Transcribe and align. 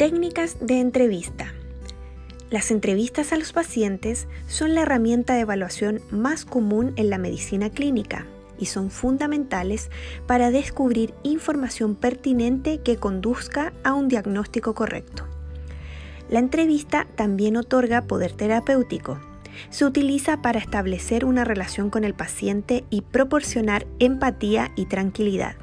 Técnicas 0.00 0.56
de 0.62 0.80
entrevista. 0.80 1.52
Las 2.48 2.70
entrevistas 2.70 3.34
a 3.34 3.36
los 3.36 3.52
pacientes 3.52 4.28
son 4.46 4.74
la 4.74 4.80
herramienta 4.80 5.34
de 5.34 5.40
evaluación 5.40 6.00
más 6.10 6.46
común 6.46 6.94
en 6.96 7.10
la 7.10 7.18
medicina 7.18 7.68
clínica 7.68 8.26
y 8.58 8.64
son 8.64 8.90
fundamentales 8.90 9.90
para 10.26 10.50
descubrir 10.50 11.12
información 11.22 11.96
pertinente 11.96 12.80
que 12.80 12.96
conduzca 12.96 13.74
a 13.84 13.92
un 13.92 14.08
diagnóstico 14.08 14.74
correcto. 14.74 15.26
La 16.30 16.38
entrevista 16.38 17.06
también 17.14 17.58
otorga 17.58 18.06
poder 18.06 18.32
terapéutico. 18.32 19.20
Se 19.68 19.84
utiliza 19.84 20.40
para 20.40 20.60
establecer 20.60 21.26
una 21.26 21.44
relación 21.44 21.90
con 21.90 22.04
el 22.04 22.14
paciente 22.14 22.84
y 22.88 23.02
proporcionar 23.02 23.86
empatía 23.98 24.72
y 24.76 24.86
tranquilidad. 24.86 25.56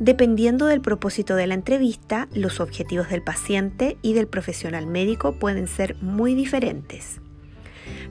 Dependiendo 0.00 0.66
del 0.66 0.80
propósito 0.80 1.36
de 1.36 1.46
la 1.46 1.54
entrevista, 1.54 2.28
los 2.34 2.60
objetivos 2.60 3.08
del 3.08 3.22
paciente 3.22 3.98
y 4.02 4.14
del 4.14 4.26
profesional 4.26 4.86
médico 4.86 5.38
pueden 5.38 5.68
ser 5.68 5.96
muy 6.02 6.34
diferentes. 6.34 7.20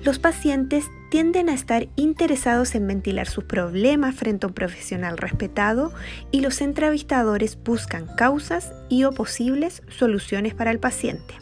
Los 0.04 0.18
pacientes 0.18 0.86
tienden 1.10 1.50
a 1.50 1.54
estar 1.54 1.88
interesados 1.96 2.74
en 2.74 2.88
ventilar 2.88 3.28
sus 3.28 3.44
problemas 3.44 4.16
frente 4.16 4.46
a 4.46 4.50
un 4.50 4.54
profesional 4.54 5.18
respetado 5.18 5.92
y 6.32 6.42
los 6.42 6.62
entrevistadores 6.62 7.58
buscan 7.62 8.08
causas 8.16 8.74
y 8.90 9.04
o 9.04 9.12
posibles 9.12 9.84
soluciones 9.90 10.54
para 10.54 10.72
el 10.72 10.80
paciente. 10.80 11.36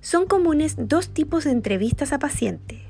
Son 0.00 0.26
comunes 0.26 0.74
dos 0.78 1.10
tipos 1.10 1.44
de 1.44 1.50
entrevistas 1.50 2.12
a 2.12 2.18
paciente. 2.18 2.82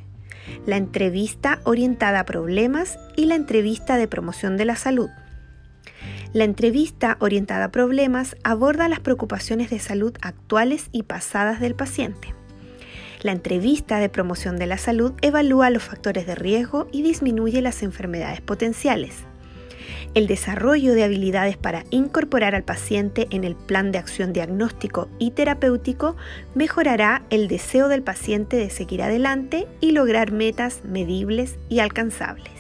La 0.66 0.76
entrevista 0.76 1.60
orientada 1.64 2.20
a 2.20 2.24
problemas 2.24 2.98
y 3.16 3.26
la 3.26 3.34
entrevista 3.34 3.96
de 3.96 4.08
promoción 4.08 4.56
de 4.56 4.64
la 4.64 4.76
salud. 4.76 5.10
La 6.34 6.44
entrevista 6.44 7.16
orientada 7.20 7.66
a 7.66 7.70
problemas 7.70 8.36
aborda 8.44 8.88
las 8.88 9.00
preocupaciones 9.00 9.70
de 9.70 9.78
salud 9.78 10.12
actuales 10.20 10.90
y 10.92 11.04
pasadas 11.04 11.58
del 11.58 11.74
paciente. 11.74 12.34
La 13.22 13.32
entrevista 13.32 13.98
de 13.98 14.10
promoción 14.10 14.58
de 14.58 14.66
la 14.66 14.76
salud 14.76 15.12
evalúa 15.22 15.70
los 15.70 15.82
factores 15.82 16.26
de 16.26 16.34
riesgo 16.34 16.86
y 16.92 17.02
disminuye 17.02 17.62
las 17.62 17.82
enfermedades 17.82 18.42
potenciales. 18.42 19.14
El 20.14 20.26
desarrollo 20.26 20.92
de 20.94 21.04
habilidades 21.04 21.56
para 21.56 21.84
incorporar 21.90 22.54
al 22.54 22.62
paciente 22.62 23.26
en 23.30 23.44
el 23.44 23.56
plan 23.56 23.90
de 23.90 23.98
acción 23.98 24.32
diagnóstico 24.34 25.08
y 25.18 25.30
terapéutico 25.30 26.14
mejorará 26.54 27.22
el 27.30 27.48
deseo 27.48 27.88
del 27.88 28.02
paciente 28.02 28.56
de 28.56 28.68
seguir 28.68 29.02
adelante 29.02 29.66
y 29.80 29.92
lograr 29.92 30.30
metas 30.30 30.82
medibles 30.84 31.56
y 31.70 31.78
alcanzables. 31.78 32.57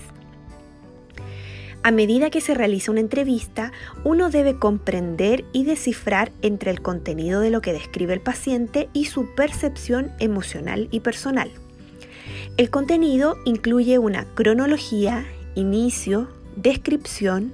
A 1.82 1.90
medida 1.90 2.30
que 2.30 2.40
se 2.40 2.54
realiza 2.54 2.90
una 2.90 3.00
entrevista, 3.00 3.72
uno 4.04 4.30
debe 4.30 4.58
comprender 4.58 5.44
y 5.52 5.64
descifrar 5.64 6.32
entre 6.42 6.70
el 6.70 6.82
contenido 6.82 7.40
de 7.40 7.50
lo 7.50 7.60
que 7.60 7.72
describe 7.72 8.12
el 8.14 8.20
paciente 8.20 8.88
y 8.92 9.06
su 9.06 9.34
percepción 9.34 10.12
emocional 10.18 10.88
y 10.90 11.00
personal. 11.00 11.50
El 12.56 12.70
contenido 12.70 13.36
incluye 13.44 13.98
una 13.98 14.24
cronología, 14.34 15.24
inicio, 15.54 16.28
descripción, 16.56 17.52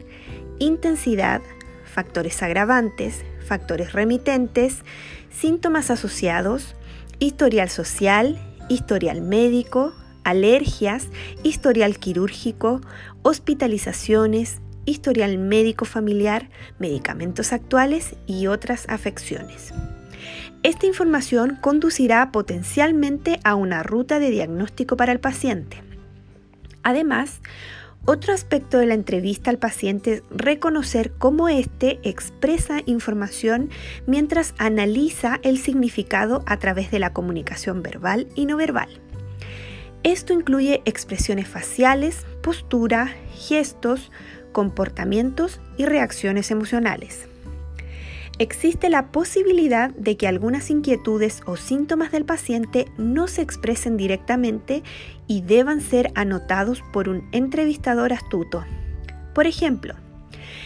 intensidad, 0.58 1.42
factores 1.84 2.42
agravantes, 2.42 3.22
factores 3.46 3.92
remitentes, 3.92 4.78
síntomas 5.30 5.90
asociados, 5.90 6.74
historial 7.18 7.68
social, 7.68 8.38
historial 8.68 9.20
médico, 9.20 9.92
alergias, 10.24 11.08
historial 11.42 11.98
quirúrgico, 11.98 12.80
hospitalizaciones, 13.22 14.60
historial 14.86 15.38
médico 15.38 15.84
familiar, 15.84 16.50
medicamentos 16.78 17.52
actuales 17.52 18.16
y 18.26 18.46
otras 18.46 18.86
afecciones. 18.88 19.72
Esta 20.62 20.86
información 20.86 21.58
conducirá 21.60 22.32
potencialmente 22.32 23.38
a 23.44 23.54
una 23.54 23.82
ruta 23.82 24.18
de 24.18 24.30
diagnóstico 24.30 24.96
para 24.96 25.12
el 25.12 25.20
paciente. 25.20 25.82
Además, 26.82 27.40
otro 28.06 28.34
aspecto 28.34 28.78
de 28.78 28.86
la 28.86 28.94
entrevista 28.94 29.50
al 29.50 29.58
paciente 29.58 30.12
es 30.12 30.22
reconocer 30.30 31.12
cómo 31.12 31.48
éste 31.48 32.00
expresa 32.02 32.80
información 32.84 33.70
mientras 34.06 34.54
analiza 34.58 35.38
el 35.42 35.58
significado 35.58 36.42
a 36.46 36.58
través 36.58 36.90
de 36.90 36.98
la 36.98 37.14
comunicación 37.14 37.82
verbal 37.82 38.28
y 38.34 38.44
no 38.44 38.58
verbal. 38.58 39.03
Esto 40.04 40.34
incluye 40.34 40.82
expresiones 40.84 41.48
faciales, 41.48 42.26
postura, 42.42 43.14
gestos, 43.34 44.12
comportamientos 44.52 45.62
y 45.78 45.86
reacciones 45.86 46.50
emocionales. 46.50 47.26
Existe 48.38 48.90
la 48.90 49.12
posibilidad 49.12 49.90
de 49.94 50.18
que 50.18 50.28
algunas 50.28 50.68
inquietudes 50.68 51.40
o 51.46 51.56
síntomas 51.56 52.12
del 52.12 52.26
paciente 52.26 52.86
no 52.98 53.28
se 53.28 53.40
expresen 53.40 53.96
directamente 53.96 54.82
y 55.26 55.40
deban 55.40 55.80
ser 55.80 56.12
anotados 56.14 56.82
por 56.92 57.08
un 57.08 57.26
entrevistador 57.32 58.12
astuto. 58.12 58.62
Por 59.34 59.46
ejemplo, 59.46 59.94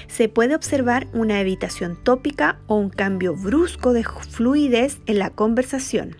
se 0.08 0.28
puede 0.28 0.56
observar 0.56 1.06
una 1.12 1.40
evitación 1.40 1.96
tópica 2.02 2.58
o 2.66 2.74
un 2.74 2.90
cambio 2.90 3.36
brusco 3.36 3.92
de 3.92 4.02
fluidez 4.02 4.98
en 5.06 5.20
la 5.20 5.30
conversación 5.30 6.16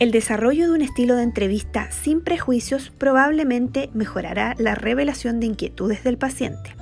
el 0.00 0.10
desarrollo 0.10 0.66
de 0.66 0.72
un 0.72 0.82
estilo 0.82 1.16
de 1.16 1.22
entrevista 1.22 1.90
sin 1.92 2.20
prejuicios 2.20 2.90
probablemente 2.98 3.90
mejorará 3.94 4.54
la 4.58 4.74
revelación 4.74 5.40
de 5.40 5.46
inquietudes 5.46 6.02
del 6.02 6.18
paciente. 6.18 6.74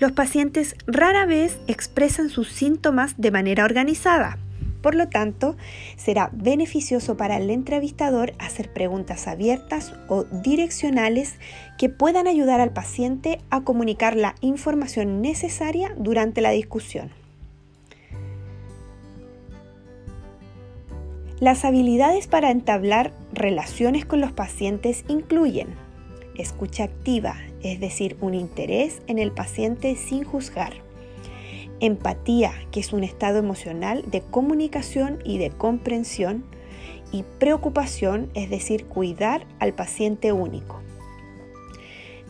Los 0.00 0.12
pacientes 0.12 0.76
rara 0.86 1.26
vez 1.26 1.58
expresan 1.66 2.28
sus 2.28 2.48
síntomas 2.48 3.14
de 3.16 3.30
manera 3.30 3.64
organizada. 3.64 4.38
Por 4.82 4.94
lo 4.94 5.08
tanto, 5.08 5.56
será 5.96 6.30
beneficioso 6.32 7.16
para 7.16 7.38
el 7.38 7.48
entrevistador 7.48 8.34
hacer 8.38 8.72
preguntas 8.72 9.28
abiertas 9.28 9.94
o 10.08 10.24
direccionales 10.24 11.36
que 11.78 11.88
puedan 11.88 12.26
ayudar 12.26 12.60
al 12.60 12.72
paciente 12.72 13.40
a 13.48 13.62
comunicar 13.62 14.16
la 14.16 14.34
información 14.40 15.22
necesaria 15.22 15.94
durante 15.96 16.42
la 16.42 16.50
discusión. 16.50 17.23
Las 21.40 21.64
habilidades 21.64 22.26
para 22.26 22.50
entablar 22.50 23.12
relaciones 23.32 24.04
con 24.06 24.20
los 24.20 24.32
pacientes 24.32 25.04
incluyen 25.08 25.68
escucha 26.36 26.84
activa, 26.84 27.36
es 27.62 27.80
decir, 27.80 28.16
un 28.20 28.34
interés 28.34 29.02
en 29.06 29.18
el 29.18 29.32
paciente 29.32 29.96
sin 29.96 30.24
juzgar. 30.24 30.72
Empatía, 31.80 32.52
que 32.70 32.80
es 32.80 32.92
un 32.92 33.04
estado 33.04 33.38
emocional 33.38 34.04
de 34.10 34.20
comunicación 34.20 35.18
y 35.24 35.38
de 35.38 35.50
comprensión. 35.50 36.44
Y 37.12 37.24
preocupación, 37.38 38.30
es 38.34 38.50
decir, 38.50 38.86
cuidar 38.86 39.46
al 39.60 39.72
paciente 39.72 40.32
único. 40.32 40.80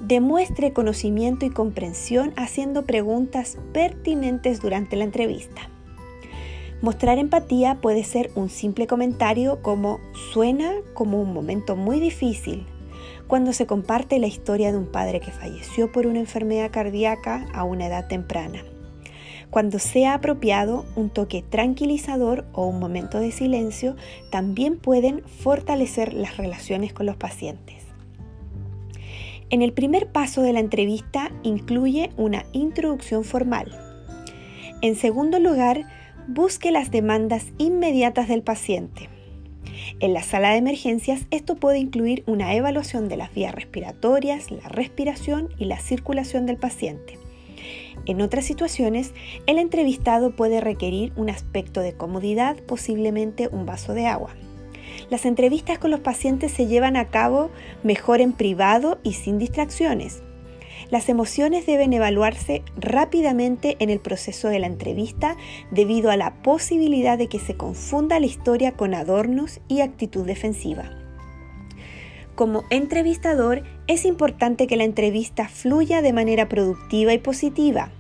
Demuestre 0.01 0.73
conocimiento 0.73 1.47
y 1.47 1.51
comprensión 1.51 2.35
haciendo 2.37 2.85
preguntas 2.85 3.57
pertinentes 3.73 4.61
durante 4.61 4.97
la 4.97 5.05
entrevista. 5.05 5.71
Mostrar 6.85 7.17
empatía 7.17 7.79
puede 7.81 8.05
ser 8.05 8.31
un 8.35 8.51
simple 8.51 8.87
comentario 8.87 9.63
como 9.63 10.01
suena 10.35 10.71
como 10.93 11.19
un 11.19 11.33
momento 11.33 11.77
muy 11.77 11.99
difícil 11.99 12.67
cuando 13.27 13.55
se 13.55 13.65
comparte 13.65 14.19
la 14.19 14.27
historia 14.27 14.71
de 14.71 14.77
un 14.77 14.93
padre 14.93 15.19
que 15.19 15.31
falleció 15.31 15.91
por 15.91 16.07
una 16.07 16.19
enfermedad 16.19 16.71
cardíaca 16.71 17.47
a 17.55 17.65
una 17.65 17.87
edad 17.87 18.07
temprana. 18.07 18.63
Cuando 19.49 19.79
sea 19.79 20.13
apropiado, 20.13 20.85
un 20.95 21.09
toque 21.09 21.41
tranquilizador 21.41 22.45
o 22.53 22.67
un 22.67 22.81
momento 22.81 23.19
de 23.19 23.33
silencio 23.33 23.97
también 24.31 24.79
pueden 24.79 25.23
fortalecer 25.25 26.13
las 26.13 26.37
relaciones 26.37 26.93
con 26.93 27.07
los 27.07 27.17
pacientes. 27.17 27.83
En 29.49 29.63
el 29.63 29.73
primer 29.73 30.13
paso 30.13 30.43
de 30.43 30.53
la 30.53 30.61
entrevista 30.61 31.31
incluye 31.45 32.11
una 32.19 32.45
introducción 32.53 33.25
formal. 33.25 33.75
En 34.83 34.97
segundo 34.97 35.39
lugar, 35.39 35.87
busque 36.29 36.71
las 36.71 36.91
demandas 36.91 37.47
inmediatas 37.59 38.29
del 38.29 38.43
paciente. 38.43 39.09
En 40.01 40.13
la 40.13 40.23
sala 40.23 40.51
de 40.51 40.57
emergencias 40.57 41.27
esto 41.31 41.57
puede 41.57 41.79
incluir 41.79 42.25
una 42.27 42.55
evaluación 42.55 43.09
de 43.09 43.17
las 43.17 43.33
vías 43.35 43.55
respiratorias, 43.55 44.51
la 44.51 44.69
respiración 44.69 45.51
y 45.59 45.67
la 45.67 45.79
circulación 45.79 46.47
del 46.47 46.57
paciente. 46.57 47.19
En 48.07 48.21
otras 48.21 48.45
situaciones, 48.45 49.15
el 49.47 49.59
entrevistado 49.59 50.35
puede 50.37 50.61
requerir 50.61 51.13
un 51.17 51.31
aspecto 51.31 51.81
de 51.81 51.95
comodidad, 51.95 52.57
posiblemente 52.67 53.49
un 53.49 53.67
vaso 53.67 53.95
de 53.95 54.07
agua. 54.07 54.35
Las 55.11 55.25
entrevistas 55.25 55.79
con 55.79 55.91
los 55.91 56.01
pacientes 56.01 56.53
se 56.53 56.67
llevan 56.67 56.97
a 56.97 57.09
cabo 57.09 57.51
mejor 57.83 58.21
en 58.21 58.33
privado 58.33 58.99
y 59.03 59.15
sin 59.15 59.39
distracciones. 59.39 60.23
Las 60.95 61.09
emociones 61.09 61.67
deben 61.67 61.93
evaluarse 61.93 62.63
rápidamente 62.77 63.75
en 63.81 63.91
el 63.91 63.99
proceso 63.99 64.47
de 64.47 64.61
la 64.61 64.69
entrevista 64.69 65.37
debido 65.73 66.13
a 66.13 66.17
la 66.17 66.41
posibilidad 66.45 67.19
de 67.19 67.27
que 67.27 67.41
se 67.41 67.57
confunda 67.57 68.21
la 68.21 68.27
historia 68.27 68.77
con 68.77 68.95
adornos 68.95 69.59
y 69.67 69.81
actitud 69.81 70.25
defensiva. 70.25 70.93
Como 72.37 72.63
entrevistador, 72.71 73.65
es 73.89 74.05
importante 74.05 74.69
que 74.69 74.77
la 74.77 74.85
entrevista 74.85 75.49
fluya 75.49 76.01
de 76.01 76.13
manera 76.13 76.49
productiva 76.49 77.13
y 77.13 77.19
positiva. 77.19 77.91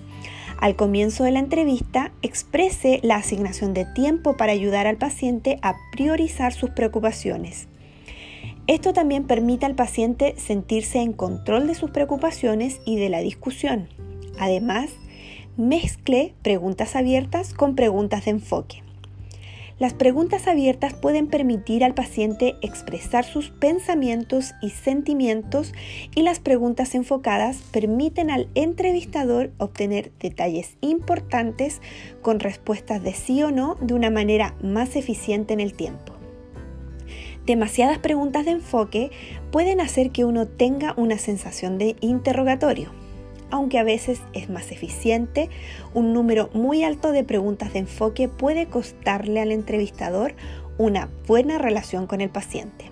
al 0.60 0.76
comienzo 0.76 1.24
de 1.24 1.32
la 1.32 1.40
entrevista 1.40 2.12
exprese 2.22 3.00
la 3.02 3.16
asignación 3.16 3.74
de 3.74 3.86
tiempo 3.86 4.36
para 4.36 4.52
ayudar 4.52 4.86
al 4.86 4.98
paciente 4.98 5.58
a 5.62 5.74
priorizar 5.90 6.52
sus 6.52 6.70
preocupaciones. 6.70 7.66
Esto 8.66 8.94
también 8.94 9.24
permite 9.26 9.66
al 9.66 9.74
paciente 9.74 10.34
sentirse 10.38 11.00
en 11.00 11.12
control 11.12 11.66
de 11.66 11.74
sus 11.74 11.90
preocupaciones 11.90 12.80
y 12.86 12.96
de 12.96 13.10
la 13.10 13.20
discusión. 13.20 13.88
Además, 14.38 14.90
mezcle 15.58 16.34
preguntas 16.42 16.96
abiertas 16.96 17.52
con 17.52 17.74
preguntas 17.76 18.24
de 18.24 18.30
enfoque. 18.30 18.82
Las 19.78 19.92
preguntas 19.92 20.46
abiertas 20.46 20.94
pueden 20.94 21.26
permitir 21.26 21.84
al 21.84 21.94
paciente 21.94 22.54
expresar 22.62 23.24
sus 23.24 23.50
pensamientos 23.50 24.54
y 24.62 24.70
sentimientos 24.70 25.74
y 26.14 26.22
las 26.22 26.38
preguntas 26.38 26.94
enfocadas 26.94 27.58
permiten 27.70 28.30
al 28.30 28.48
entrevistador 28.54 29.50
obtener 29.58 30.12
detalles 30.20 30.76
importantes 30.80 31.82
con 32.22 32.40
respuestas 32.40 33.02
de 33.02 33.12
sí 33.12 33.42
o 33.42 33.50
no 33.50 33.76
de 33.80 33.92
una 33.92 34.10
manera 34.10 34.54
más 34.62 34.96
eficiente 34.96 35.52
en 35.52 35.60
el 35.60 35.74
tiempo. 35.74 36.13
Demasiadas 37.46 37.98
preguntas 37.98 38.44
de 38.44 38.52
enfoque 38.52 39.10
pueden 39.50 39.80
hacer 39.80 40.10
que 40.10 40.24
uno 40.24 40.46
tenga 40.46 40.94
una 40.96 41.18
sensación 41.18 41.78
de 41.78 41.96
interrogatorio 42.00 42.92
aunque 43.54 43.78
a 43.78 43.84
veces 43.84 44.20
es 44.32 44.50
más 44.50 44.72
eficiente, 44.72 45.48
un 45.94 46.12
número 46.12 46.50
muy 46.54 46.82
alto 46.82 47.12
de 47.12 47.22
preguntas 47.22 47.72
de 47.72 47.78
enfoque 47.78 48.28
puede 48.28 48.66
costarle 48.66 49.40
al 49.40 49.52
entrevistador 49.52 50.34
una 50.76 51.08
buena 51.28 51.58
relación 51.58 52.08
con 52.08 52.20
el 52.20 52.30
paciente. 52.30 52.90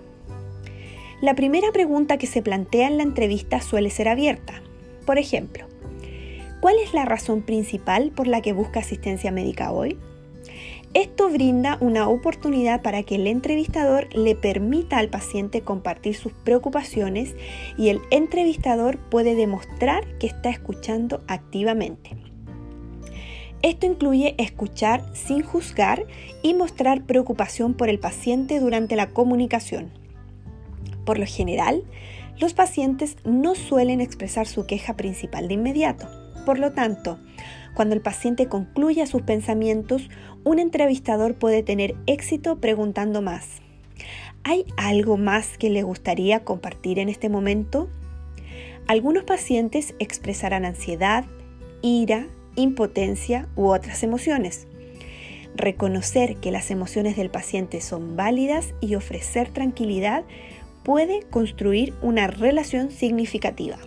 La 1.21 1.35
primera 1.35 1.73
pregunta 1.73 2.17
que 2.17 2.27
se 2.27 2.41
plantea 2.41 2.87
en 2.87 2.95
la 2.95 3.03
entrevista 3.03 3.59
suele 3.59 3.89
ser 3.89 4.07
abierta. 4.07 4.61
Por 5.05 5.17
ejemplo, 5.17 5.65
¿cuál 6.61 6.75
es 6.81 6.93
la 6.93 7.03
razón 7.03 7.41
principal 7.41 8.11
por 8.11 8.27
la 8.27 8.41
que 8.41 8.53
busca 8.53 8.79
asistencia 8.79 9.33
médica 9.33 9.73
hoy? 9.73 9.97
Esto 10.93 11.29
brinda 11.29 11.79
una 11.81 12.07
oportunidad 12.07 12.83
para 12.83 13.01
que 13.01 13.15
el 13.15 13.25
entrevistador 13.25 14.13
le 14.15 14.35
permita 14.35 14.99
al 14.99 15.09
paciente 15.09 15.61
compartir 15.61 16.15
sus 16.15 16.33
preocupaciones 16.33 17.35
y 17.77 17.89
el 17.89 17.99
entrevistador 18.11 18.99
puede 18.99 19.33
demostrar 19.33 20.05
que 20.19 20.27
está 20.27 20.51
escuchando 20.51 21.23
activamente. 21.27 22.15
Esto 23.63 23.87
incluye 23.87 24.35
escuchar 24.37 25.03
sin 25.13 25.41
juzgar 25.41 26.05
y 26.43 26.53
mostrar 26.53 27.05
preocupación 27.05 27.73
por 27.73 27.89
el 27.89 27.97
paciente 27.97 28.59
durante 28.59 28.95
la 28.95 29.09
comunicación. 29.09 29.89
Por 31.05 31.17
lo 31.17 31.25
general, 31.25 31.83
los 32.39 32.53
pacientes 32.53 33.17
no 33.23 33.55
suelen 33.55 33.99
expresar 33.99 34.47
su 34.47 34.67
queja 34.67 34.95
principal 34.95 35.47
de 35.47 35.55
inmediato. 35.55 36.07
Por 36.45 36.59
lo 36.59 36.73
tanto, 36.73 37.19
cuando 37.73 37.95
el 37.95 38.01
paciente 38.01 38.47
concluya 38.47 39.05
sus 39.05 39.21
pensamientos, 39.21 40.09
un 40.43 40.59
entrevistador 40.59 41.35
puede 41.35 41.63
tener 41.63 41.95
éxito 42.05 42.57
preguntando 42.57 43.21
más. 43.21 43.61
¿Hay 44.43 44.65
algo 44.77 45.17
más 45.17 45.57
que 45.57 45.69
le 45.69 45.83
gustaría 45.83 46.43
compartir 46.43 46.99
en 46.99 47.09
este 47.09 47.29
momento? 47.29 47.89
Algunos 48.87 49.23
pacientes 49.23 49.95
expresarán 49.99 50.65
ansiedad, 50.65 51.25
ira, 51.81 52.27
impotencia 52.55 53.47
u 53.55 53.67
otras 53.67 54.03
emociones. 54.03 54.67
Reconocer 55.55 56.37
que 56.37 56.51
las 56.51 56.71
emociones 56.71 57.15
del 57.15 57.29
paciente 57.29 57.79
son 57.79 58.15
válidas 58.15 58.73
y 58.81 58.95
ofrecer 58.95 59.49
tranquilidad 59.49 60.23
puede 60.83 61.21
construir 61.29 61.93
una 62.01 62.27
relación 62.27 62.91
significativa. 62.91 63.77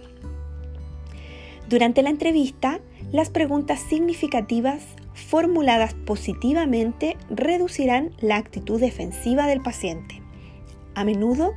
Durante 1.68 2.02
la 2.02 2.10
entrevista, 2.10 2.80
las 3.12 3.30
preguntas 3.30 3.80
significativas 3.80 4.82
formuladas 5.14 5.94
positivamente 5.94 7.16
reducirán 7.30 8.12
la 8.20 8.36
actitud 8.36 8.80
defensiva 8.80 9.46
del 9.46 9.62
paciente. 9.62 10.22
A 10.94 11.04
menudo, 11.04 11.52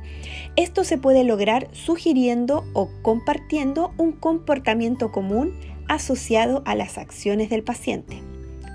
esto 0.56 0.84
se 0.84 0.98
puede 0.98 1.24
lograr 1.24 1.68
sugiriendo 1.72 2.64
o 2.74 2.90
compartiendo 3.02 3.92
un 3.96 4.12
comportamiento 4.12 5.10
común 5.10 5.58
asociado 5.88 6.62
a 6.66 6.74
las 6.74 6.98
acciones 6.98 7.50
del 7.50 7.62
paciente. 7.62 8.22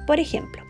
Por 0.07 0.19
ejemplo, 0.19 0.63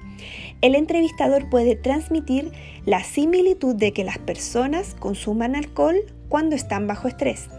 el 0.62 0.76
entrevistador 0.76 1.50
puede 1.50 1.76
transmitir 1.76 2.52
la 2.86 3.04
similitud 3.04 3.76
de 3.76 3.94
que 3.94 4.04
las 4.04 4.18
personas 4.18 4.96
consuman 5.00 5.56
alcohol 5.56 5.98
cuando 6.30 6.56
están 6.56 6.88
bajo 6.88 7.08
estrés. 7.08 7.50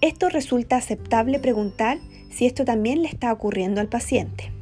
Esto 0.00 0.28
resulta 0.28 0.76
aceptable 0.76 1.38
preguntar 1.38 1.98
si 2.30 2.46
esto 2.46 2.64
también 2.64 3.02
le 3.02 3.08
está 3.08 3.32
ocurriendo 3.32 3.80
al 3.80 3.88
paciente. 3.88 4.52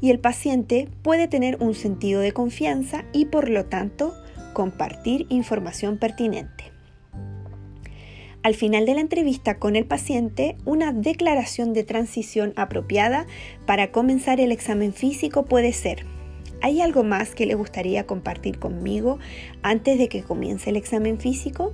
Y 0.00 0.10
el 0.10 0.18
paciente 0.18 0.88
puede 1.02 1.28
tener 1.28 1.56
un 1.60 1.74
sentido 1.74 2.20
de 2.20 2.32
confianza 2.32 3.04
y 3.12 3.26
por 3.26 3.48
lo 3.48 3.66
tanto 3.66 4.14
compartir 4.52 5.26
información 5.28 5.98
pertinente. 5.98 6.76
Al 8.42 8.54
final 8.54 8.86
de 8.86 8.94
la 8.94 9.00
entrevista 9.00 9.58
con 9.58 9.74
el 9.74 9.86
paciente, 9.86 10.56
una 10.64 10.92
declaración 10.92 11.72
de 11.72 11.82
transición 11.82 12.52
apropiada 12.54 13.26
para 13.66 13.90
comenzar 13.90 14.38
el 14.38 14.52
examen 14.52 14.92
físico 14.92 15.46
puede 15.46 15.72
ser, 15.72 16.06
¿hay 16.62 16.80
algo 16.80 17.02
más 17.02 17.34
que 17.34 17.44
le 17.44 17.54
gustaría 17.56 18.06
compartir 18.06 18.60
conmigo 18.60 19.18
antes 19.62 19.98
de 19.98 20.08
que 20.08 20.22
comience 20.22 20.70
el 20.70 20.76
examen 20.76 21.18
físico? 21.18 21.72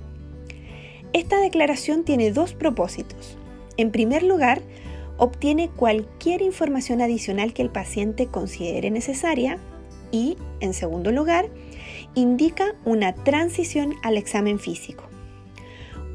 Esta 1.13 1.39
declaración 1.39 2.05
tiene 2.05 2.31
dos 2.31 2.55
propósitos. 2.55 3.37
En 3.77 3.91
primer 3.91 4.23
lugar, 4.23 4.63
obtiene 5.23 5.69
cualquier 5.69 6.41
información 6.41 6.99
adicional 6.99 7.53
que 7.53 7.61
el 7.61 7.69
paciente 7.69 8.27
considere 8.27 8.91
necesaria 8.91 9.57
y, 10.11 10.35
en 10.59 10.73
segundo 10.73 11.11
lugar, 11.11 11.47
indica 12.13 12.75
una 12.83 13.15
transición 13.15 13.93
al 14.03 14.17
examen 14.17 14.59
físico. 14.59 15.05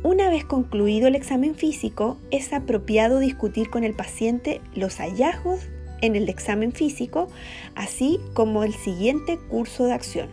Una 0.02 0.28
vez 0.28 0.44
concluido 0.44 1.08
el 1.08 1.14
examen 1.14 1.54
físico, 1.54 2.18
es 2.30 2.52
apropiado 2.52 3.18
discutir 3.18 3.70
con 3.70 3.82
el 3.82 3.94
paciente 3.94 4.60
los 4.74 4.96
hallazgos 4.96 5.60
en 6.02 6.14
el 6.14 6.28
examen 6.28 6.72
físico, 6.72 7.28
así 7.74 8.20
como 8.34 8.62
el 8.62 8.74
siguiente 8.74 9.38
curso 9.48 9.86
de 9.86 9.94
acción. 9.94 10.28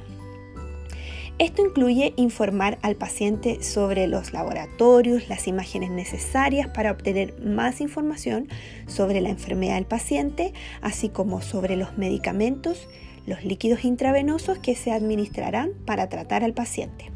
Esto 1.38 1.66
incluye 1.66 2.14
informar 2.16 2.78
al 2.82 2.96
paciente 2.96 3.62
sobre 3.62 4.08
los 4.08 4.32
laboratorios, 4.32 5.28
las 5.28 5.50
imágenes 5.50 5.92
necesarias 5.92 6.70
para 6.70 6.92
obtener 6.92 7.38
más 7.42 7.82
información 7.82 8.48
sobre 8.88 9.20
la 9.20 9.30
enfermedad 9.30 9.76
del 9.76 9.86
paciente, 9.86 10.54
así 10.82 11.10
como 11.10 11.42
sobre 11.42 11.76
los 11.76 11.98
medicamentos, 11.98 12.88
los 13.28 13.44
líquidos 13.44 13.84
intravenosos 13.84 14.60
que 14.60 14.76
se 14.76 14.94
administrarán 14.94 15.72
para 15.86 16.08
tratar 16.08 16.46
al 16.46 16.54
paciente. 16.54 17.12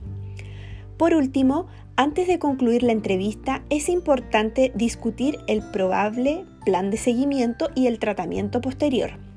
Por 0.97 1.13
último, 1.13 1.67
antes 1.95 2.27
de 2.27 2.39
concluir 2.39 2.83
la 2.83 2.91
entrevista, 2.91 3.63
es 3.69 3.87
importante 3.87 4.73
discutir 4.75 5.39
el 5.47 5.61
probable 5.61 6.43
plan 6.65 6.91
de 6.91 6.97
seguimiento 6.97 7.69
y 7.73 7.87
el 7.87 7.99
tratamiento 7.99 8.59
posterior. 8.59 9.28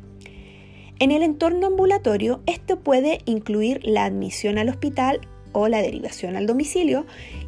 En 1.02 1.10
el 1.10 1.24
entorno 1.24 1.66
ambulatorio, 1.66 2.42
esto 2.46 2.78
puede 2.78 3.18
incluir 3.24 3.80
la 3.82 4.04
admisión 4.04 4.56
al 4.56 4.68
hospital 4.68 5.20
o 5.50 5.66
la 5.66 5.82
derivación 5.82 6.36
al 6.36 6.46
domicilio 6.46 7.06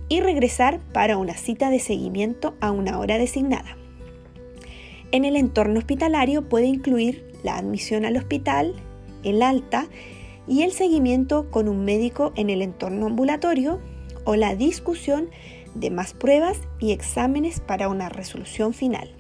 y 0.08 0.20
regresar 0.20 0.80
para 0.92 1.18
una 1.18 1.34
cita 1.34 1.70
de 1.70 1.78
seguimiento 1.78 2.56
a 2.60 2.72
una 2.72 2.98
hora 2.98 3.16
designada. 3.16 3.76
En 5.12 5.24
el 5.24 5.36
entorno 5.36 5.78
hospitalario 5.78 6.48
puede 6.48 6.66
incluir 6.66 7.30
la 7.44 7.56
admisión 7.56 8.04
al 8.04 8.16
hospital, 8.16 8.74
el 9.22 9.40
alta 9.40 9.86
y 10.48 10.62
el 10.62 10.72
seguimiento 10.72 11.48
con 11.52 11.68
un 11.68 11.84
médico 11.84 12.32
en 12.34 12.50
el 12.50 12.60
entorno 12.60 13.06
ambulatorio 13.06 13.78
o 14.24 14.34
la 14.34 14.56
discusión 14.56 15.28
de 15.76 15.92
más 15.92 16.12
pruebas 16.12 16.58
y 16.80 16.90
exámenes 16.90 17.60
para 17.60 17.88
una 17.88 18.08
resolución 18.08 18.74
final. 18.74 19.14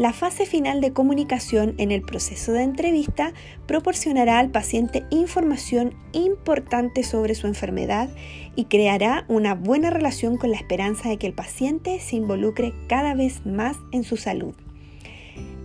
La 0.00 0.14
fase 0.14 0.46
final 0.46 0.80
de 0.80 0.94
comunicación 0.94 1.74
en 1.76 1.92
el 1.92 2.00
proceso 2.00 2.52
de 2.52 2.62
entrevista 2.62 3.34
proporcionará 3.66 4.38
al 4.38 4.48
paciente 4.48 5.04
información 5.10 5.92
importante 6.12 7.02
sobre 7.02 7.34
su 7.34 7.46
enfermedad 7.46 8.08
y 8.56 8.64
creará 8.64 9.26
una 9.28 9.54
buena 9.54 9.90
relación 9.90 10.38
con 10.38 10.52
la 10.52 10.56
esperanza 10.56 11.10
de 11.10 11.18
que 11.18 11.26
el 11.26 11.34
paciente 11.34 12.00
se 12.00 12.16
involucre 12.16 12.72
cada 12.88 13.12
vez 13.12 13.44
más 13.44 13.76
en 13.92 14.02
su 14.02 14.16
salud. 14.16 14.54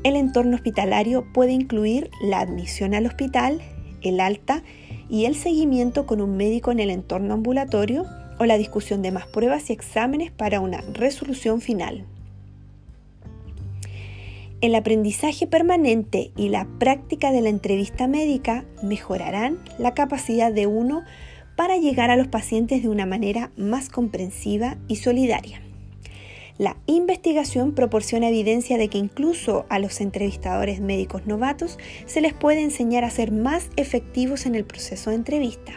El 0.04 0.18
entorno 0.18 0.56
hospitalario 0.56 1.26
puede 1.32 1.54
incluir 1.54 2.10
la 2.22 2.42
admisión 2.42 2.94
al 2.94 3.06
hospital, 3.06 3.62
el 4.02 4.20
alta 4.20 4.64
y 5.08 5.24
el 5.28 5.36
seguimiento 5.36 6.06
con 6.06 6.20
un 6.20 6.36
médico 6.36 6.74
en 6.74 6.82
el 6.82 6.90
entorno 6.90 7.36
ambulatorio 7.36 8.04
o 8.38 8.44
la 8.44 8.58
discusión 8.58 9.02
de 9.02 9.14
más 9.14 9.28
pruebas 9.28 9.70
y 9.70 9.74
exámenes 9.74 10.30
para 10.30 10.60
una 10.60 10.82
resolución 10.92 11.62
final. 11.62 12.06
El 14.66 14.74
aprendizaje 14.74 15.46
permanente 15.46 16.32
y 16.36 16.50
la 16.50 16.68
práctica 16.80 17.32
de 17.32 17.42
la 17.42 17.50
entrevista 17.50 18.08
médica 18.08 18.66
mejorarán 18.82 19.60
la 19.78 19.94
capacidad 19.94 20.52
de 20.52 20.66
uno 20.66 21.04
para 21.56 21.78
llegar 21.78 22.10
a 22.10 22.16
los 22.16 22.30
pacientes 22.30 22.82
de 22.82 22.90
una 22.90 23.06
manera 23.06 23.52
más 23.58 23.90
comprensiva 23.90 24.78
y 24.88 24.96
solidaria. 24.96 25.62
La 26.58 26.78
investigación 26.88 27.76
proporciona 27.76 28.30
evidencia 28.30 28.80
de 28.80 28.88
que 28.88 28.98
incluso 28.98 29.68
a 29.70 29.78
los 29.78 30.02
entrevistadores 30.02 30.82
médicos 30.82 31.28
novatos 31.28 31.78
se 32.08 32.22
les 32.22 32.34
puede 32.34 32.64
enseñar 32.64 33.04
a 33.04 33.12
ser 33.12 33.32
más 33.32 33.70
efectivos 33.76 34.48
en 34.48 34.56
el 34.56 34.66
proceso 34.66 35.12
de 35.12 35.18
entrevista. 35.18 35.74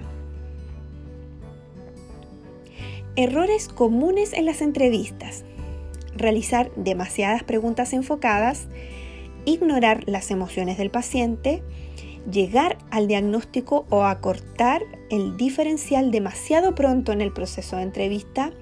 Errores 3.16 3.68
comunes 3.68 4.33
en 4.33 4.47
las 4.47 4.62
entrevistas. 4.62 5.45
Realizar 6.18 6.70
demasiadas 6.76 7.44
preguntas 7.44 7.92
enfocadas, 7.92 8.66
ignorar 9.44 10.02
las 10.06 10.30
emociones 10.30 10.76
del 10.76 10.90
paciente, 10.90 11.62
llegar 12.30 12.76
al 12.90 13.06
diagnóstico 13.06 13.87
o 13.88 14.04
acortar 14.04 14.82
el 15.10 15.37
diferencial 15.37 16.10
demasiado 16.10 16.75
pronto 16.75 17.12
en 17.12 17.20
el 17.20 17.32
proceso 17.32 17.76
de 17.76 17.82
entrevista, 17.82 18.52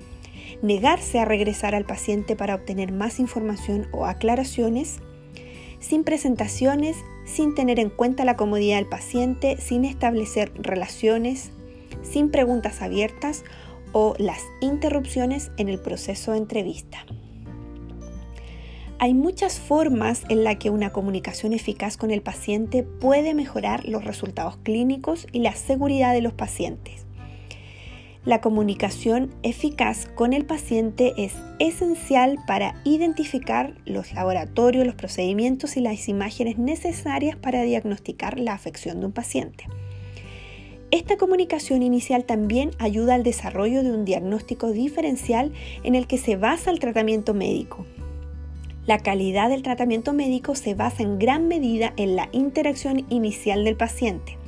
negarse 0.62 1.18
a 1.18 1.25
regresar 1.25 1.75
al 1.75 1.84
paciente 1.84 2.36
para 2.36 2.54
obtener 2.54 2.92
más 2.92 3.18
información 3.18 3.88
o 3.90 4.06
aclaraciones, 4.06 5.00
sin 5.80 6.04
presentaciones, 6.04 6.96
sin 7.25 7.54
tener 7.54 7.80
en 7.80 7.90
cuenta 7.90 8.25
la 8.25 8.36
comodidad 8.36 8.76
del 8.76 8.86
paciente, 8.88 9.56
sin 9.58 9.84
establecer 9.84 10.52
relaciones, 10.56 11.50
sin 12.02 12.30
preguntas 12.30 12.82
abiertas 12.82 13.44
o 13.92 14.14
las 14.18 14.42
interrupciones 14.60 15.50
en 15.56 15.68
el 15.68 15.80
proceso 15.80 16.32
de 16.32 16.38
entrevista. 16.38 17.06
Hay 18.99 19.12
muchas 19.12 19.61
formas 19.61 20.23
en 20.31 20.43
las 20.43 20.57
que 20.57 20.71
una 20.71 20.91
comunicación 20.91 21.53
eficaz 21.53 21.99
con 21.99 22.11
el 22.11 22.23
paciente 22.23 22.83
puede 22.83 23.35
mejorar 23.35 23.87
los 23.87 24.05
resultados 24.05 24.57
clínicos 24.62 25.26
y 25.33 25.41
la 25.41 25.53
seguridad 25.53 26.15
de 26.15 26.23
los 26.23 26.33
pacientes. 26.33 27.05
La 28.25 28.41
comunicación 28.41 29.35
eficaz 29.43 30.07
con 30.07 30.33
el 30.33 30.47
paciente 30.47 31.12
es 31.19 31.35
esencial 31.59 32.38
para 32.47 32.81
identificar 32.85 33.75
los 33.85 34.15
laboratorios, 34.15 34.87
los 34.87 34.95
procedimientos 34.95 35.76
y 35.76 35.81
las 35.81 36.09
imágenes 36.09 36.57
necesarias 36.57 37.37
para 37.37 37.62
diagnosticar 37.62 38.41
la 38.41 38.55
afección 38.55 39.00
de 39.00 39.07
un 39.07 39.12
paciente. 39.12 39.67
Esta 40.91 41.19
comunicación 41.19 41.83
inicial 41.83 42.25
también 42.25 42.71
ayuda 42.79 43.15
al 43.15 43.25
desarrollo 43.25 43.83
de 43.83 43.93
un 43.93 44.07
diagnóstico 44.07 44.73
diferencial 44.73 45.53
en 45.85 45.95
el 45.95 46.07
que 46.07 46.17
se 46.17 46.37
basa 46.37 46.71
el 46.71 46.79
tratamiento 46.79 47.35
médico. 47.35 47.85
La 48.87 48.99
calidad 48.99 49.49
del 49.49 49.62
tratamiento 49.62 50.12
médico 50.12 50.55
se 50.55 50.75
basa 50.75 51.02
en 51.02 51.19
gran 51.19 51.49
medida 51.49 51.93
en 51.97 52.14
la 52.14 52.28
interacción 52.31 53.05
inicial 53.09 53.64
del 53.64 53.76
paciente. 53.76 54.38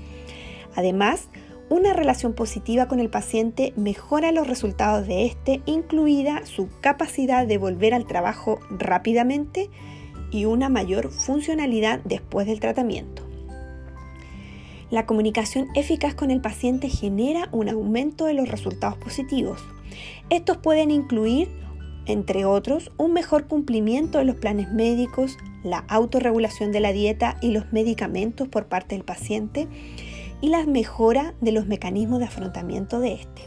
Además, 0.76 1.28
una 1.70 1.92
relación 1.92 2.34
positiva 2.34 2.86
con 2.86 3.00
el 3.00 3.10
paciente 3.10 3.72
mejora 3.76 4.30
los 4.30 4.46
resultados 4.46 5.06
de 5.06 5.26
este, 5.26 5.60
incluida 5.66 6.46
su 6.46 6.68
capacidad 6.80 7.46
de 7.46 7.58
volver 7.58 7.94
al 7.94 8.06
trabajo 8.06 8.60
rápidamente 8.70 9.70
y 10.30 10.44
una 10.44 10.68
mayor 10.68 11.10
funcionalidad 11.10 12.00
después 12.04 12.46
del 12.46 12.60
tratamiento. 12.60 13.22
La 14.90 15.04
comunicación 15.04 15.68
eficaz 15.74 16.14
con 16.14 16.30
el 16.30 16.40
paciente 16.40 16.88
genera 16.88 17.48
un 17.52 17.68
aumento 17.68 18.24
de 18.24 18.34
los 18.34 18.48
resultados 18.48 18.96
positivos. 18.96 19.60
Estos 20.30 20.56
pueden 20.58 20.90
incluir, 20.90 21.48
entre 22.08 22.44
otros, 22.44 22.90
un 22.96 23.12
mejor 23.12 23.46
cumplimiento 23.46 24.18
de 24.18 24.24
los 24.24 24.36
planes 24.36 24.72
médicos, 24.72 25.36
la 25.62 25.84
autorregulación 25.88 26.72
de 26.72 26.80
la 26.80 26.92
dieta 26.92 27.36
y 27.40 27.52
los 27.52 27.72
medicamentos 27.72 28.48
por 28.48 28.66
parte 28.66 28.94
del 28.94 29.04
paciente, 29.04 29.68
y 30.40 30.48
la 30.48 30.64
mejora 30.66 31.34
de 31.40 31.52
los 31.52 31.66
mecanismos 31.66 32.18
de 32.18 32.26
afrontamiento 32.26 33.00
de 33.00 33.14
este. 33.14 33.42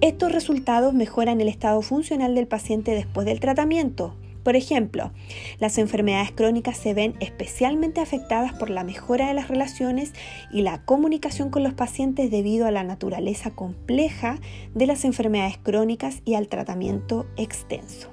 Estos 0.00 0.32
resultados 0.32 0.94
mejoran 0.94 1.40
el 1.40 1.48
estado 1.48 1.80
funcional 1.82 2.34
del 2.34 2.46
paciente 2.46 2.92
después 2.92 3.26
del 3.26 3.40
tratamiento. 3.40 4.14
Por 4.46 4.54
ejemplo, 4.54 5.10
las 5.58 5.76
enfermedades 5.76 6.30
crónicas 6.30 6.76
se 6.76 6.94
ven 6.94 7.16
especialmente 7.18 8.00
afectadas 8.00 8.52
por 8.52 8.70
la 8.70 8.84
mejora 8.84 9.26
de 9.26 9.34
las 9.34 9.48
relaciones 9.48 10.12
y 10.52 10.62
la 10.62 10.84
comunicación 10.84 11.50
con 11.50 11.64
los 11.64 11.74
pacientes 11.74 12.30
debido 12.30 12.64
a 12.64 12.70
la 12.70 12.84
naturaleza 12.84 13.50
compleja 13.50 14.38
de 14.72 14.86
las 14.86 15.04
enfermedades 15.04 15.58
crónicas 15.60 16.22
y 16.24 16.34
al 16.34 16.46
tratamiento 16.46 17.26
extenso. 17.36 18.08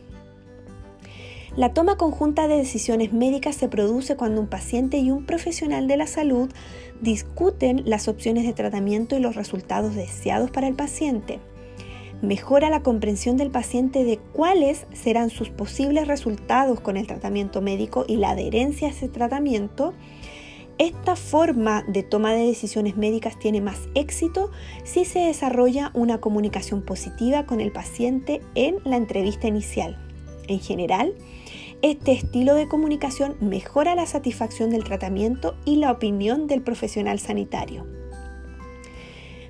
La 1.55 1.75
toma 1.75 1.97
conjunta 1.97 2.47
de 2.47 2.57
decisiones 2.57 3.13
médicas 3.13 3.55
se 3.55 3.67
produce 3.67 4.15
cuando 4.15 4.41
un 4.41 4.47
paciente 4.47 4.97
y 4.97 5.11
un 5.11 5.27
profesional 5.27 5.87
de 5.87 5.97
la 5.97 6.07
salud 6.07 6.49
discuten 6.99 7.83
las 7.85 8.07
opciones 8.07 8.47
de 8.47 8.53
tratamiento 8.53 9.15
y 9.15 9.19
los 9.19 9.35
resultados 9.35 9.93
deseados 9.93 10.49
para 10.49 10.67
el 10.67 10.73
paciente. 10.73 11.37
Mejora 12.23 12.69
la 12.69 12.81
comprensión 12.83 13.35
del 13.35 13.51
paciente 13.51 14.05
de 14.05 14.17
cuáles 14.17 14.87
serán 14.93 15.29
sus 15.29 15.49
posibles 15.49 16.07
resultados 16.07 16.79
con 16.79 16.95
el 16.95 17.05
tratamiento 17.05 17.61
médico 17.61 18.05
y 18.07 18.15
la 18.15 18.29
adherencia 18.29 18.87
a 18.87 18.91
ese 18.91 19.09
tratamiento. 19.09 19.93
Esta 20.77 21.17
forma 21.17 21.83
de 21.85 22.01
toma 22.01 22.31
de 22.31 22.47
decisiones 22.47 22.95
médicas 22.95 23.37
tiene 23.37 23.59
más 23.59 23.89
éxito 23.93 24.51
si 24.85 25.03
se 25.03 25.19
desarrolla 25.19 25.91
una 25.93 26.21
comunicación 26.21 26.81
positiva 26.81 27.45
con 27.45 27.59
el 27.59 27.73
paciente 27.73 28.41
en 28.55 28.77
la 28.85 28.95
entrevista 28.95 29.49
inicial. 29.49 29.97
En 30.47 30.61
general, 30.61 31.15
este 31.81 32.13
estilo 32.13 32.55
de 32.55 32.69
comunicación 32.69 33.35
mejora 33.41 33.95
la 33.95 34.05
satisfacción 34.05 34.69
del 34.69 34.85
tratamiento 34.85 35.57
y 35.65 35.75
la 35.75 35.91
opinión 35.91 36.47
del 36.47 36.61
profesional 36.61 37.19
sanitario. 37.19 37.85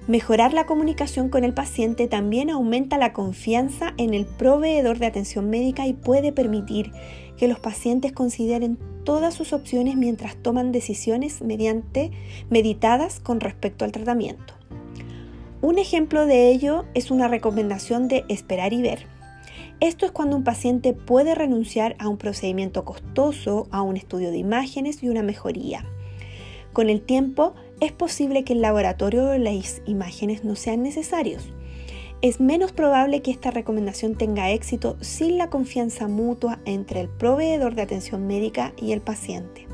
Mejorar 0.05 0.53
la 0.53 0.65
comunicación 0.65 1.29
con 1.29 1.45
el 1.45 1.53
paciente 1.53 2.10
también 2.10 2.50
aumenta 2.50 2.98
la 2.98 3.13
confianza 3.13 3.93
en 3.98 4.13
el 4.13 4.25
proveedor 4.25 5.00
de 5.00 5.05
atención 5.05 5.50
médica 5.50 5.88
y 5.88 5.93
puede 5.93 6.33
permitir 6.33 6.91
que 7.38 7.48
los 7.48 7.60
pacientes 7.60 8.12
consideren 8.12 8.77
todas 9.05 9.33
sus 9.33 9.53
opciones 9.53 9.95
mientras 9.95 10.36
toman 10.36 10.74
decisiones 10.74 11.41
mediante 11.41 12.12
meditadas 12.50 13.22
con 13.22 13.39
respecto 13.39 13.86
al 13.86 13.93
tratamiento. 13.93 14.55
Un 15.62 15.79
ejemplo 15.79 16.25
de 16.25 16.50
ello 16.50 16.83
es 16.93 17.10
una 17.10 17.29
recomendación 17.29 18.10
de 18.10 18.25
esperar 18.27 18.74
y 18.74 18.81
ver. 18.81 19.07
Esto 19.79 20.05
es 20.05 20.12
cuando 20.12 20.36
un 20.36 20.43
paciente 20.43 20.91
puede 20.91 21.33
renunciar 21.33 21.95
a 22.00 22.10
un 22.10 22.17
procedimiento 22.17 22.83
costoso, 22.83 23.67
a 23.72 23.81
un 23.81 23.95
estudio 23.95 24.31
de 24.31 24.38
imágenes 24.38 25.01
y 25.01 25.07
una 25.07 25.24
mejoría. 25.24 25.86
Con 26.74 26.89
el 26.89 27.01
tiempo, 27.01 27.53
es 27.84 27.92
posible 27.92 28.44
que 28.44 28.54
el 28.54 28.62
laboratorio 28.62 29.30
o 29.30 29.38
las 29.38 29.82
imágenes 29.86 30.44
no 30.44 30.56
sean 30.56 30.84
necesarios. 30.84 31.52
Es 32.22 32.40
menos 32.40 32.72
probable 32.72 33.22
que 33.22 33.32
esta 33.32 33.52
recomendación 33.52 34.16
tenga 34.16 34.52
éxito 34.52 34.96
sin 35.02 35.38
la 35.38 35.50
confianza 35.50 36.08
mutua 36.08 36.60
entre 36.66 37.02
el 37.02 37.10
proveedor 37.10 37.75
de 37.75 37.82
atención 37.82 38.25
médica 38.25 38.74
y 38.78 38.94
el 38.94 39.02
paciente. 39.02 39.68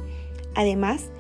Además, 0.56 1.12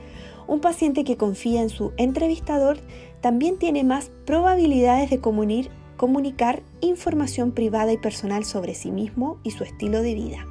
un 0.47 0.61
paciente 0.61 1.03
que 1.03 1.17
confía 1.17 1.61
en 1.61 1.69
su 1.69 1.93
entrevistador 1.97 2.79
también 3.21 3.59
tiene 3.59 3.83
más 3.83 4.09
probabilidades 4.25 5.09
de 5.09 5.19
comunicar 5.19 5.79
comunicar 5.99 6.63
información 6.79 7.51
privada 7.51 7.91
y 7.91 7.97
personal 7.97 8.45
sobre 8.45 8.73
sí 8.73 8.89
mismo 8.89 9.37
y 9.43 9.51
su 9.51 9.65
estilo 9.65 10.01
de 10.01 10.13
vida. 10.13 10.47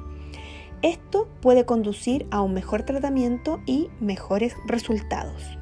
Esto 0.83 1.27
puede 1.41 1.65
conducir 1.65 2.27
a 2.29 2.41
un 2.41 2.53
mejor 2.53 2.83
tratamiento 2.83 3.59
y 3.65 3.89
mejores 3.99 4.55
resultados. 4.67 5.58